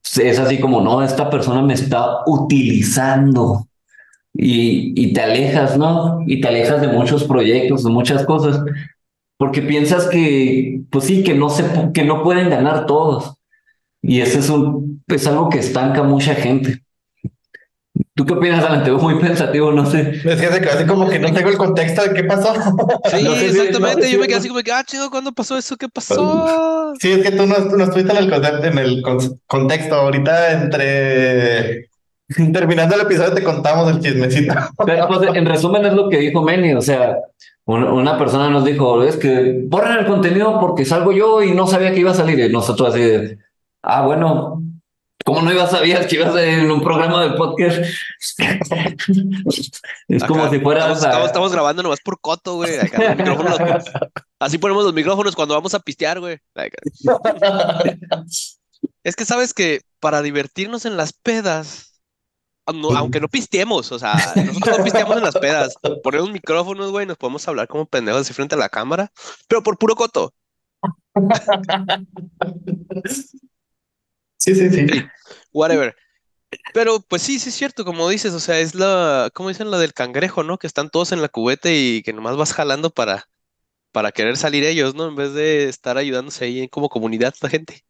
[0.03, 3.67] es así como, no, esta persona me está utilizando
[4.35, 6.21] y, y te alejas, ¿no?
[6.27, 8.63] Y te alejas de muchos proyectos, de muchas cosas,
[9.37, 13.35] porque piensas que, pues sí, que no, se, que no pueden ganar todos.
[14.03, 16.83] Y ese es, un, es algo que estanca a mucha gente.
[18.21, 18.85] ¿Tú qué opinas, Alan?
[18.85, 20.13] Te veo muy pensativo, no sé.
[20.13, 22.53] Fíjate que así como que no tengo el contexto de qué pasó.
[23.11, 23.97] Sí, No sé si- exactamente.
[23.97, 25.75] no sé Yo me si- quedé así como que, ah, chido, ¿cuándo pasó eso?
[25.79, 26.93] ¿Qué pasó?
[27.01, 29.95] Sí, es que tú no, tú no estuviste en el, conte- en el con- contexto.
[29.95, 31.89] Ahorita entre...
[32.53, 34.53] Terminando el episodio te contamos el chismecito.
[34.85, 37.17] Pero, pues, en resumen es lo que dijo Manny, o sea,
[37.65, 41.67] una, una persona nos dijo, es que borren el contenido porque salgo yo y no
[41.67, 42.39] sabía que iba a salir.
[42.39, 43.39] Y nosotros así de,
[43.83, 44.63] ah, bueno,
[45.35, 47.79] ¿cómo no ibas a saber que ibas en un programa de podcast?
[50.09, 52.79] es como Acá, si fueras estamos, a- estamos, estamos grabando nomás por coto, güey.
[52.79, 53.85] Acá los micrófonos los-
[54.39, 56.39] así ponemos los micrófonos cuando vamos a pistear, güey.
[59.05, 62.01] Es que sabes que para divertirnos en las pedas,
[62.73, 67.07] no- aunque no pisteemos, o sea, nosotros no pisteamos en las pedas, ponemos micrófonos, güey,
[67.07, 69.11] nos podemos hablar como pendejos así frente a la cámara,
[69.49, 70.33] pero por puro coto.
[74.41, 74.87] Sí, sí, sí.
[75.53, 75.95] whatever.
[76.75, 79.79] Pero pues sí, sí es cierto, como dices, o sea, es la, ¿cómo dicen la
[79.79, 80.59] del cangrejo, no?
[80.59, 83.29] Que están todos en la cubeta y que nomás vas jalando para,
[83.93, 85.09] para querer salir ellos, ¿no?
[85.09, 87.85] En vez de estar ayudándose ahí como comunidad la gente.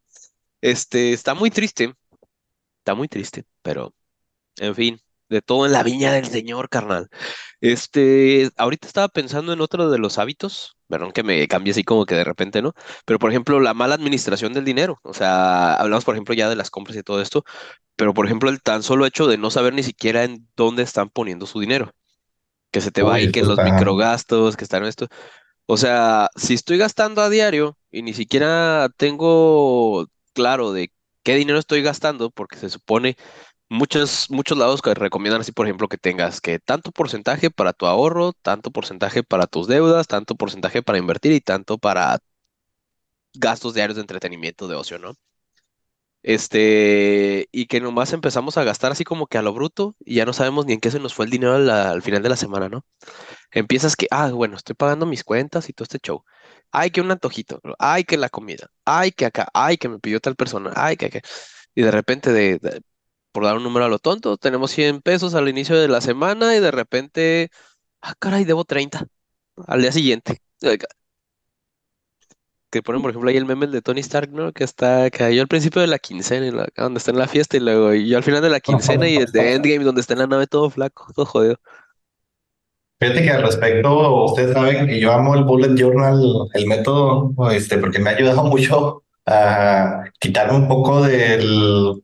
[0.61, 1.95] Este, está muy triste,
[2.81, 3.95] está muy triste, pero
[4.59, 7.09] en fin, de todo en la viña del Señor, carnal.
[7.61, 12.07] Este, ahorita estaba pensando en otro de los hábitos, perdón que me cambie así como
[12.07, 12.73] que de repente, ¿no?
[13.07, 14.99] Pero por ejemplo, la mala administración del dinero.
[15.05, 17.45] O sea, hablamos por ejemplo ya de las compras y todo esto,
[17.97, 21.11] pero por ejemplo, el tan solo hecho de no saber ni siquiera en dónde están
[21.11, 21.93] poniendo su dinero.
[22.73, 25.09] Que se te va ahí, que los está- microgastos, que están esto.
[25.67, 31.59] O sea, si estoy gastando a diario y ni siquiera tengo claro de qué dinero
[31.59, 33.17] estoy gastando, porque se supone
[33.71, 37.87] muchos, muchos lados que recomiendan así, por ejemplo, que tengas que tanto porcentaje para tu
[37.87, 42.19] ahorro, tanto porcentaje para tus deudas, tanto porcentaje para invertir y tanto para
[43.35, 45.15] gastos diarios de entretenimiento, de ocio, ¿no?
[46.23, 50.27] Este, y que nomás empezamos a gastar así como que a lo bruto y ya
[50.27, 52.69] no sabemos ni en qué se nos fue el dinero al final de la semana,
[52.69, 52.85] ¿no?
[53.53, 56.25] Empiezas que, ah, bueno, estoy pagando mis cuentas y todo este show.
[56.73, 60.21] ay, que un antojito, ay, que la comida, ay, que acá, ay, que me pidió
[60.21, 61.21] tal persona, ay, que acá.
[61.75, 62.61] Y de repente, de,
[63.33, 66.57] por dar un número a lo tonto, tenemos 100 pesos al inicio de la semana
[66.57, 67.51] y de repente,
[68.01, 69.07] ah, caray, debo 30
[69.67, 70.41] al día siguiente.
[72.71, 74.53] Que ponen, por ejemplo, ahí el meme de Tony Stark, ¿no?
[74.53, 77.61] Que está, que yo al principio de la quincena, donde está en la fiesta, y
[77.61, 80.27] luego yo al final de la quincena y el de Endgame, donde está en la
[80.29, 81.57] nave todo flaco, todo jodido.
[83.01, 87.79] Fíjate que al respecto, ustedes saben que yo amo el bullet journal, el método, este,
[87.79, 92.03] porque me ha ayudado mucho a quitarme un poco del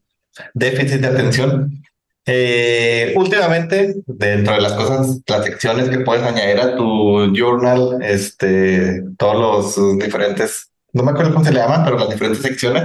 [0.55, 1.83] déficit de atención.
[2.29, 9.03] Eh, últimamente, dentro de las cosas, las secciones que puedes añadir a tu journal, este,
[9.17, 12.85] todos los diferentes, no me acuerdo cómo se le llaman, pero las diferentes secciones,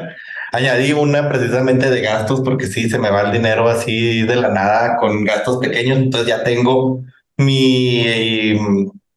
[0.51, 4.49] añadí una precisamente de gastos porque sí, se me va el dinero así de la
[4.49, 7.01] nada con gastos pequeños, entonces ya tengo
[7.37, 8.55] mi,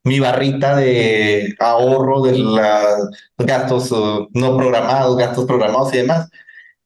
[0.04, 2.60] mi barrita de ahorro de los
[3.38, 6.30] gastos uh, no programados, gastos programados y demás.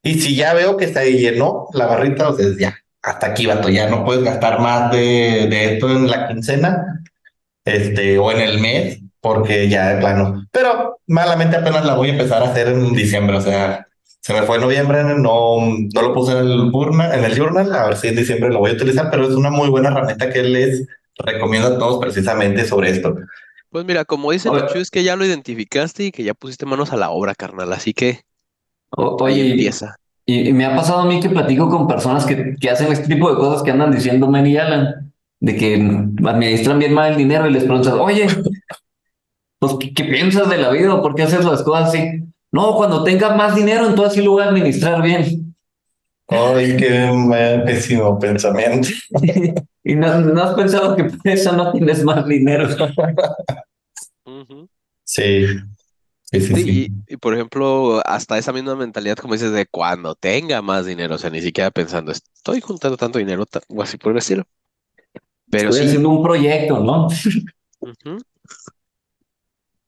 [0.03, 3.69] Y si ya veo que está ahí lleno la barrita, pues ya, hasta aquí, vato,
[3.69, 7.03] ya no puedes gastar más de, de esto en la quincena
[7.65, 10.47] este, o en el mes, porque ya de plano.
[10.53, 13.87] Pero malamente apenas la voy a empezar a hacer en diciembre, o sea,
[14.21, 17.73] se me fue en noviembre, no, no lo puse en el, journal, en el journal,
[17.73, 20.31] a ver si en diciembre lo voy a utilizar, pero es una muy buena herramienta
[20.31, 23.17] que les recomiendo a todos precisamente sobre esto.
[23.71, 26.93] Pues mira, como dice Nacho, es que ya lo identificaste y que ya pusiste manos
[26.93, 28.21] a la obra, carnal, así que
[28.91, 29.97] oye, empieza.
[30.25, 33.31] Y, me ha pasado a mí que platico con personas que, que hacen este tipo
[33.31, 35.75] de cosas que andan diciendo Men y Alan, de que
[36.25, 38.27] administran bien mal el dinero y les preguntas, oye,
[39.59, 41.01] pues, ¿qué, piensas de la vida?
[41.01, 42.23] ¿Por qué haces las cosas así?
[42.53, 45.55] No, cuando tenga más dinero, entonces sí lo voy a administrar bien.
[46.29, 48.89] Ay, qué pésimo pensamiento.
[49.85, 52.69] y no, no, has pensado que por eso no tienes más dinero.
[55.11, 55.47] Sí.
[56.31, 60.85] Sí, sí, Y, por ejemplo, hasta esa misma mentalidad, como dices, de cuando tenga más
[60.85, 64.45] dinero, o sea, ni siquiera pensando, estoy juntando tanto dinero o así por el estilo.
[65.51, 67.09] Pero estoy haciendo un proyecto, ¿no?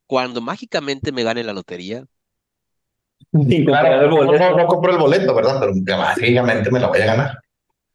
[0.07, 2.07] Cuando mágicamente me gane la lotería,
[3.67, 5.61] claro, no, no, compro el boleto, ¿verdad?
[5.61, 7.39] Pero mágicamente me lo voy a ganar.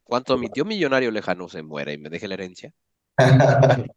[0.04, 2.72] Cuando mi tío millonario lejano se muera y me deje la herencia.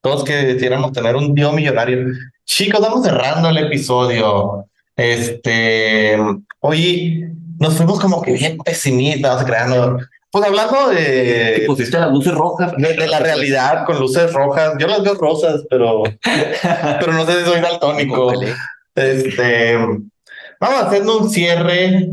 [0.00, 2.08] Todos que quisiéramos tener un tío millonario.
[2.46, 4.66] Chicos, vamos cerrando el episodio.
[4.96, 6.16] Este,
[6.60, 7.24] hoy
[7.58, 9.98] nos fuimos como que bien pesimistas, creando.
[10.30, 11.64] Pues hablando de.
[11.66, 12.72] Pusiste las luces rojas.
[12.76, 14.74] De, la realidad con luces rojas.
[14.78, 16.02] Yo las veo rosas, pero.
[17.00, 18.32] pero no sé si soy daltónico.
[18.94, 19.76] Este.
[20.60, 22.08] Vamos haciendo un cierre.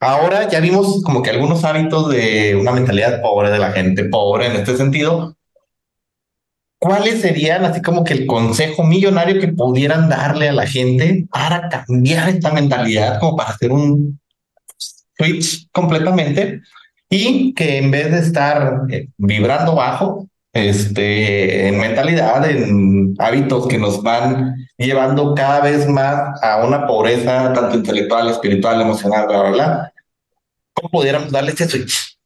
[0.00, 4.46] Ahora ya vimos como que algunos hábitos de una mentalidad pobre de la gente pobre
[4.46, 5.36] en este sentido.
[6.78, 11.68] ¿Cuáles serían así como que el consejo millonario que pudieran darle a la gente para
[11.68, 14.20] cambiar esta mentalidad, como para hacer un
[15.16, 16.60] switch completamente
[17.08, 23.78] y que en vez de estar eh, vibrando bajo, este, en mentalidad, en hábitos que
[23.78, 29.50] nos van llevando cada vez más a una pobreza, tanto intelectual, espiritual, emocional, bla, bla,
[29.50, 29.92] bla.
[30.72, 32.18] ¿Cómo pudiéramos darle ese switch?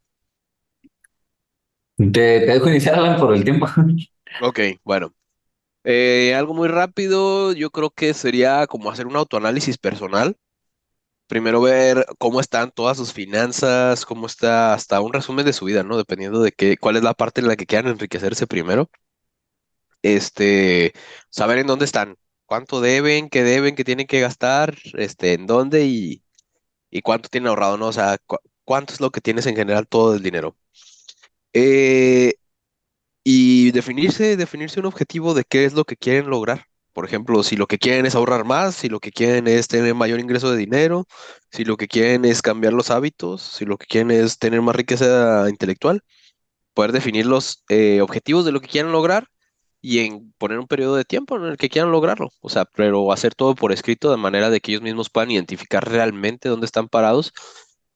[1.96, 3.66] Te, te dejo iniciar, Alan, por el tiempo.
[4.42, 5.14] Ok, bueno.
[5.84, 10.36] Eh, algo muy rápido, yo creo que sería como hacer un autoanálisis personal
[11.30, 15.84] primero ver cómo están todas sus finanzas, cómo está hasta un resumen de su vida,
[15.84, 15.96] ¿no?
[15.96, 18.90] Dependiendo de qué, cuál es la parte en la que quieran enriquecerse primero.
[20.02, 20.92] Este,
[21.30, 22.16] saber en dónde están,
[22.46, 26.24] cuánto deben, qué deben, qué tienen que gastar, este, en dónde y,
[26.90, 27.88] y cuánto tienen ahorrado, ¿no?
[27.88, 28.18] O sea,
[28.64, 30.56] cuánto es lo que tienes en general todo el dinero.
[31.52, 32.34] Eh,
[33.24, 36.66] y definirse, definirse un objetivo de qué es lo que quieren lograr.
[36.92, 39.94] Por ejemplo, si lo que quieren es ahorrar más, si lo que quieren es tener
[39.94, 41.06] mayor ingreso de dinero,
[41.50, 44.76] si lo que quieren es cambiar los hábitos, si lo que quieren es tener más
[44.76, 46.02] riqueza intelectual,
[46.74, 49.28] poder definir los eh, objetivos de lo que quieran lograr
[49.80, 52.30] y en poner un periodo de tiempo en el que quieran lograrlo.
[52.40, 55.88] O sea, pero hacer todo por escrito de manera de que ellos mismos puedan identificar
[55.88, 57.33] realmente dónde están parados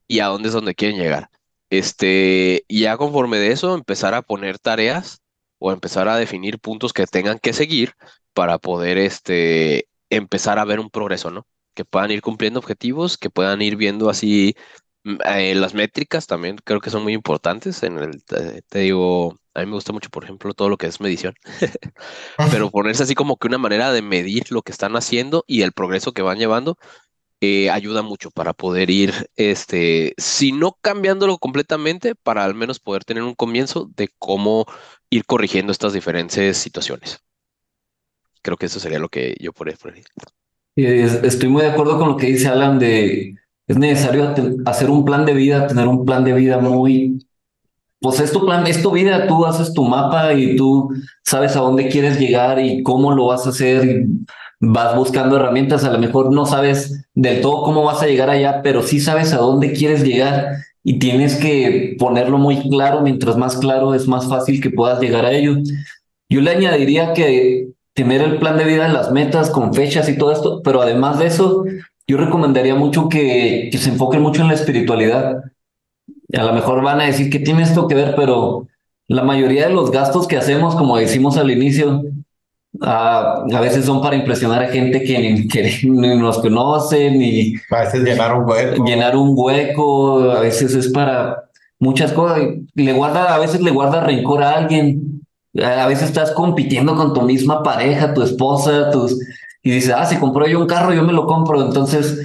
[0.08, 1.30] y a dónde es donde quieren llegar.
[1.78, 5.22] Este, y ya conforme de eso, empezar a poner tareas
[5.58, 7.94] o empezar a definir puntos que tengan que seguir
[8.32, 11.46] para poder este, empezar a ver un progreso, ¿no?
[11.74, 14.54] Que puedan ir cumpliendo objetivos, que puedan ir viendo así
[15.04, 17.82] mm, eh, las métricas también creo que son muy importantes.
[17.82, 21.00] En el, te, digo, a mí me gusta mucho, por ejemplo, todo lo que es
[21.00, 21.34] medición,
[22.50, 25.72] pero ponerse así como que una manera de medir lo que están haciendo y el
[25.72, 26.78] progreso que van llevando
[27.44, 33.04] eh, ayuda mucho para poder ir, este, si no cambiándolo completamente, para al menos poder
[33.04, 34.66] tener un comienzo de cómo
[35.10, 37.20] ir corrigiendo estas diferentes situaciones.
[38.42, 40.02] creo que eso sería lo que yo por ahí.
[40.76, 43.34] Estoy muy de acuerdo con lo que dice Alan de
[43.66, 44.34] es necesario
[44.66, 47.26] hacer un plan de vida, tener un plan de vida muy,
[48.00, 50.90] pues es tu plan, es tu vida, tú haces tu mapa y tú
[51.22, 54.26] sabes a dónde quieres llegar y cómo lo vas a hacer, y
[54.72, 58.62] vas buscando herramientas, a lo mejor no sabes del todo cómo vas a llegar allá,
[58.62, 63.56] pero sí sabes a dónde quieres llegar y tienes que ponerlo muy claro, mientras más
[63.56, 65.56] claro es más fácil que puedas llegar a ello.
[66.28, 70.32] Yo le añadiría que tener el plan de vida, las metas con fechas y todo
[70.32, 71.64] esto, pero además de eso,
[72.06, 75.42] yo recomendaría mucho que, se enfoquen mucho en la espiritualidad.
[76.36, 78.66] A lo mejor van a decir que tiene esto que ver, pero
[79.06, 82.02] la mayoría de los gastos que hacemos, como decimos al inicio,
[82.82, 87.54] ah, a veces son para impresionar a gente que, ni- que ni nos conoce, ni
[87.70, 88.84] A veces llenar un hueco.
[88.84, 91.44] llenar un hueco, a veces es para
[91.78, 92.40] muchas cosas.
[92.74, 95.20] y Le guarda, a veces le guarda rencor a alguien.
[95.62, 99.16] A veces estás compitiendo con tu misma pareja, tu esposa, tus
[99.62, 101.62] y dices, ah, si compró yo un carro, yo me lo compro.
[101.64, 102.18] Entonces,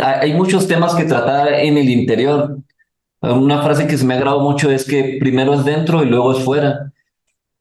[0.00, 2.58] hay hay muchos temas que tratar en el interior.
[3.20, 6.32] Una frase que se me ha grabado mucho es que primero es dentro y luego
[6.32, 6.92] es fuera.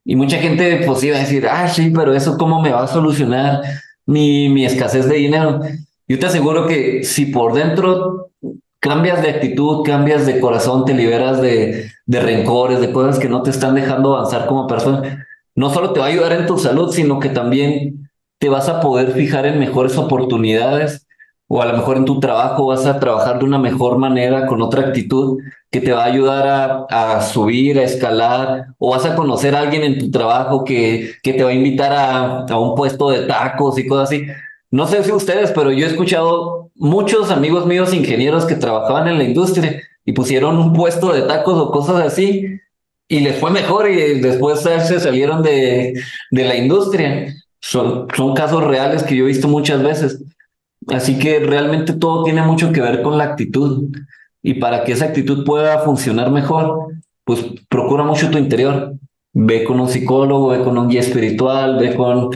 [0.10, 2.88] Y mucha gente pues iba a decir, ah, sí, pero eso cómo me va a
[2.88, 3.62] solucionar
[4.06, 5.60] mi, mi escasez de dinero.
[6.08, 8.30] Yo te aseguro que si por dentro
[8.80, 13.44] cambias de actitud, cambias de corazón, te liberas de, de rencores, de cosas que no
[13.44, 16.94] te están dejando avanzar como persona, no solo te va a ayudar en tu salud,
[16.94, 21.06] sino que también te vas a poder fijar en mejores oportunidades
[21.48, 24.62] o a lo mejor en tu trabajo vas a trabajar de una mejor manera, con
[24.62, 25.40] otra actitud
[25.72, 29.84] que te va a ayudar a, subir, a escalar, o vas a conocer a alguien
[29.84, 33.78] en tu trabajo que, que te va a invitar a, a un puesto de tacos
[33.80, 34.26] y cosas así.
[34.72, 39.18] No sé si ustedes, pero yo he escuchado muchos amigos míos ingenieros que trabajaban en
[39.18, 42.60] la industria y pusieron un puesto de tacos o cosas así
[43.08, 45.94] y les fue mejor y después se salieron de,
[46.32, 47.34] de la industria.
[47.60, 50.22] Son, son casos reales que yo he visto muchas veces.
[50.88, 53.90] Así que realmente todo tiene mucho que ver con la actitud.
[54.42, 56.88] Y para que esa actitud pueda funcionar mejor,
[57.24, 58.94] pues procura mucho tu interior.
[59.34, 62.30] Ve con un psicólogo, ve con un guía espiritual, ve con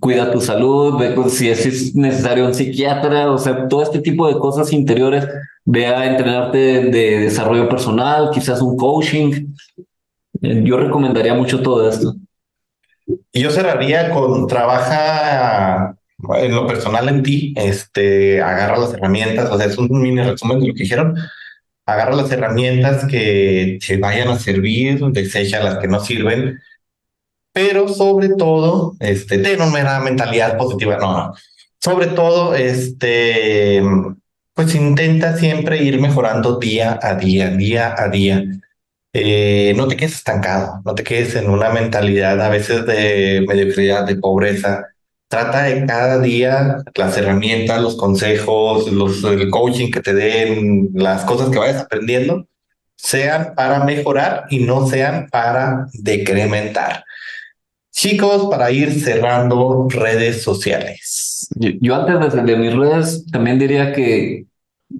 [0.00, 4.26] cuida tu salud, ve con si es necesario un psiquiatra, o sea, todo este tipo
[4.26, 5.26] de cosas interiores,
[5.64, 9.54] ve a entrenarte de, de desarrollo personal, quizás un coaching.
[10.42, 12.14] Eh, Yo recomendaría mucho todo esto.
[13.32, 15.96] Yo cerraría con trabaja
[16.36, 20.60] en lo personal en ti, este, agarra las herramientas, o sea, es un mini resumen
[20.60, 21.16] de lo que dijeron.
[21.86, 26.58] Agarra las herramientas que te vayan a servir, desecha las que no sirven,
[27.54, 31.34] pero sobre todo, este, ten una mentalidad positiva, no, no.
[31.78, 33.80] Sobre todo, este,
[34.54, 38.44] pues intenta siempre ir mejorando día a día, día a día.
[39.12, 44.04] Eh, no te quedes estancado, no te quedes en una mentalidad a veces de mediocridad,
[44.04, 44.88] de pobreza.
[45.28, 51.24] Trata de cada día las herramientas, los consejos, los, el coaching que te den, las
[51.24, 52.46] cosas que vayas aprendiendo,
[52.96, 57.04] sean para mejorar y no sean para decrementar.
[57.90, 61.48] Chicos, para ir cerrando redes sociales.
[61.56, 64.46] Yo, antes de, de mis redes también diría que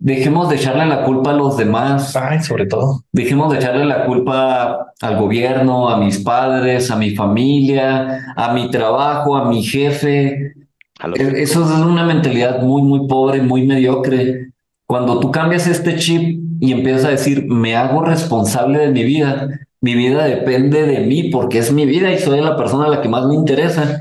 [0.01, 3.03] dejemos de echarle la culpa a los demás, Ay, sobre todo.
[3.13, 8.71] dejemos de echarle la culpa al gobierno, a mis padres, a mi familia, a mi
[8.71, 10.55] trabajo, a mi jefe.
[11.01, 14.51] A E- Eso es una mentalidad muy, muy pobre, muy mediocre.
[14.87, 19.49] Cuando tú cambias este chip y empiezas a decir, me hago responsable de mi vida,
[19.81, 23.01] mi vida depende de mí porque es mi vida y soy la persona a la
[23.01, 24.01] que más me interesa.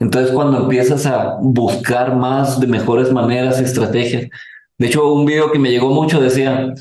[0.00, 4.28] Entonces, cuando empiezas a buscar más de mejores maneras, estrategias.
[4.78, 6.74] De hecho, un video que me llegó mucho decía,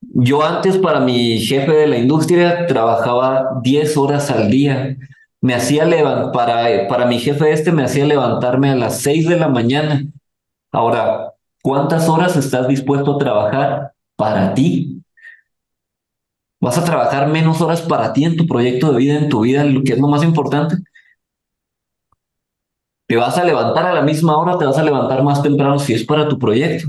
[0.00, 4.96] yo antes para mi jefe de la industria trabajaba 10 horas al día.
[5.40, 9.36] Me hacía levantar, para, para mi jefe este me hacía levantarme a las 6 de
[9.36, 10.02] la mañana.
[10.72, 11.32] Ahora,
[11.62, 15.02] ¿cuántas horas estás dispuesto a trabajar para ti?
[16.60, 19.64] ¿Vas a trabajar menos horas para ti en tu proyecto de vida, en tu vida,
[19.64, 20.76] lo que es lo más importante?
[23.06, 24.58] ¿Te vas a levantar a la misma hora?
[24.58, 26.88] ¿Te vas a levantar más temprano si es para tu proyecto?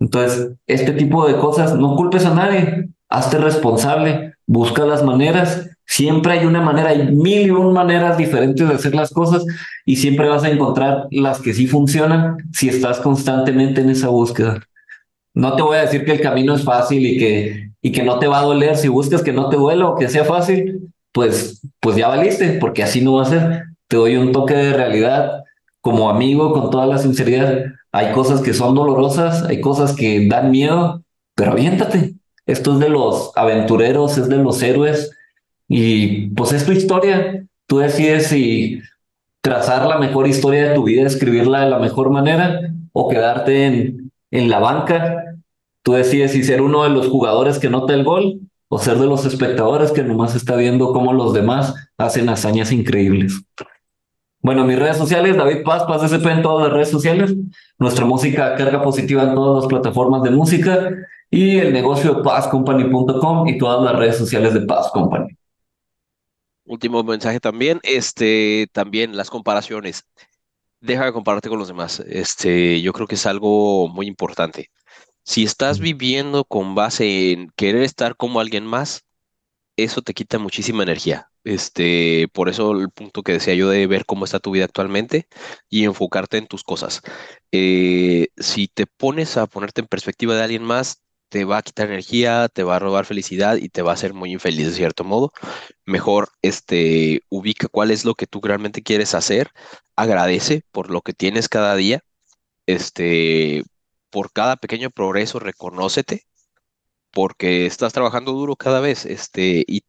[0.00, 6.32] Entonces, este tipo de cosas, no culpes a nadie, hazte responsable, busca las maneras, siempre
[6.32, 9.44] hay una manera, hay mil y un maneras diferentes de hacer las cosas
[9.84, 14.60] y siempre vas a encontrar las que sí funcionan si estás constantemente en esa búsqueda.
[15.34, 18.18] No te voy a decir que el camino es fácil y que, y que no
[18.18, 21.60] te va a doler, si buscas que no te duela o que sea fácil, pues,
[21.80, 23.62] pues ya valiste, porque así no va a ser.
[23.88, 25.42] Te doy un toque de realidad
[25.80, 27.64] como amigo, con toda la sinceridad.
[27.96, 31.04] Hay cosas que son dolorosas, hay cosas que dan miedo,
[31.36, 32.14] pero aviéntate.
[32.44, 35.16] Esto es de los aventureros, es de los héroes
[35.68, 37.46] y pues es tu historia.
[37.68, 38.80] Tú decides si
[39.42, 44.10] trazar la mejor historia de tu vida, escribirla de la mejor manera o quedarte en,
[44.32, 45.36] en la banca.
[45.84, 49.06] Tú decides si ser uno de los jugadores que nota el gol o ser de
[49.06, 53.40] los espectadores que nomás está viendo cómo los demás hacen hazañas increíbles.
[54.44, 57.34] Bueno, mis redes sociales, David Paz, Paz SP en todas las redes sociales.
[57.78, 60.90] Nuestra música carga positiva en todas las plataformas de música
[61.30, 65.34] y el negocio de pazcompany.com y todas las redes sociales de Paz Company.
[66.66, 70.04] Último mensaje también, este, también las comparaciones.
[70.78, 72.00] Deja de compararte con los demás.
[72.00, 74.68] Este, yo creo que es algo muy importante.
[75.22, 79.03] Si estás viviendo con base en querer estar como alguien más,
[79.76, 81.30] eso te quita muchísima energía.
[81.44, 85.28] Este, por eso el punto que decía yo de ver cómo está tu vida actualmente
[85.68, 87.02] y enfocarte en tus cosas.
[87.52, 91.88] Eh, si te pones a ponerte en perspectiva de alguien más, te va a quitar
[91.88, 95.04] energía, te va a robar felicidad y te va a hacer muy infeliz de cierto
[95.04, 95.32] modo.
[95.84, 99.50] Mejor este, ubica cuál es lo que tú realmente quieres hacer,
[99.96, 102.04] agradece por lo que tienes cada día,
[102.66, 103.64] este,
[104.10, 106.24] por cada pequeño progreso, reconócete,
[107.14, 109.84] porque estás trabajando duro cada vez, este, y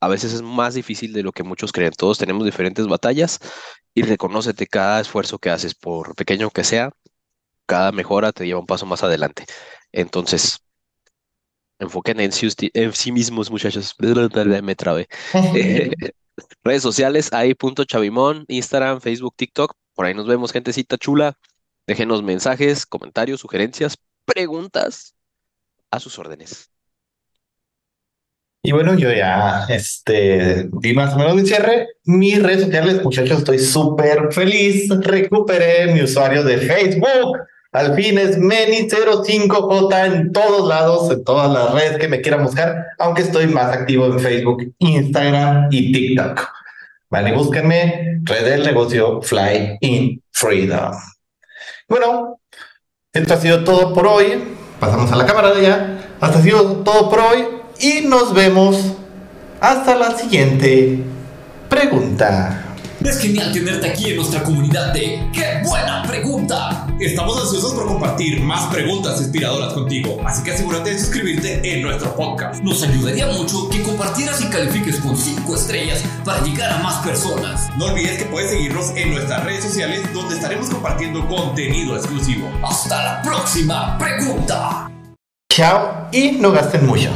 [0.00, 1.92] a veces es más difícil de lo que muchos creen.
[1.92, 3.40] Todos tenemos diferentes batallas
[3.94, 6.90] y reconócete cada esfuerzo que haces, por pequeño que sea,
[7.66, 9.44] cada mejora te lleva un paso más adelante.
[9.92, 10.60] Entonces,
[11.78, 13.94] enfoquen en sí, en sí mismos, muchachos.
[14.62, 15.08] Me trabé.
[15.54, 15.90] Eh,
[16.64, 19.74] redes sociales, ahí punto Chavimón, Instagram, Facebook, TikTok.
[19.94, 21.38] Por ahí nos vemos, gentecita chula.
[21.86, 25.15] Déjenos mensajes, comentarios, sugerencias, preguntas
[25.90, 26.70] a sus órdenes.
[28.62, 31.88] Y bueno, yo ya este, di más o menos de cierre.
[32.04, 34.88] Mis redes sociales, muchachos, estoy súper feliz.
[34.90, 37.38] Recuperé mi usuario de Facebook.
[37.70, 42.86] Al fin es Meni05J en todos lados, en todas las redes que me quieran buscar,
[42.98, 46.48] aunque estoy más activo en Facebook, Instagram y TikTok.
[47.10, 50.92] Vale, búsquenme, red del negocio Fly in Freedom.
[51.88, 52.40] Bueno,
[53.12, 54.42] esto ha sido todo por hoy.
[54.80, 55.98] Pasamos a la cámara de allá.
[56.20, 57.46] Hasta ha sido todo por hoy
[57.78, 58.94] y nos vemos
[59.60, 61.02] hasta la siguiente
[61.68, 62.65] pregunta.
[63.04, 66.86] Es genial tenerte aquí en nuestra comunidad de ¡Qué buena pregunta!
[66.98, 72.16] Estamos ansiosos por compartir más preguntas inspiradoras contigo, así que asegúrate de suscribirte en nuestro
[72.16, 72.62] podcast.
[72.62, 77.68] Nos ayudaría mucho que compartieras y califiques con 5 estrellas para llegar a más personas.
[77.76, 82.48] No olvides que puedes seguirnos en nuestras redes sociales donde estaremos compartiendo contenido exclusivo.
[82.64, 84.90] Hasta la próxima pregunta.
[85.52, 87.10] Chao y no gasten mucho.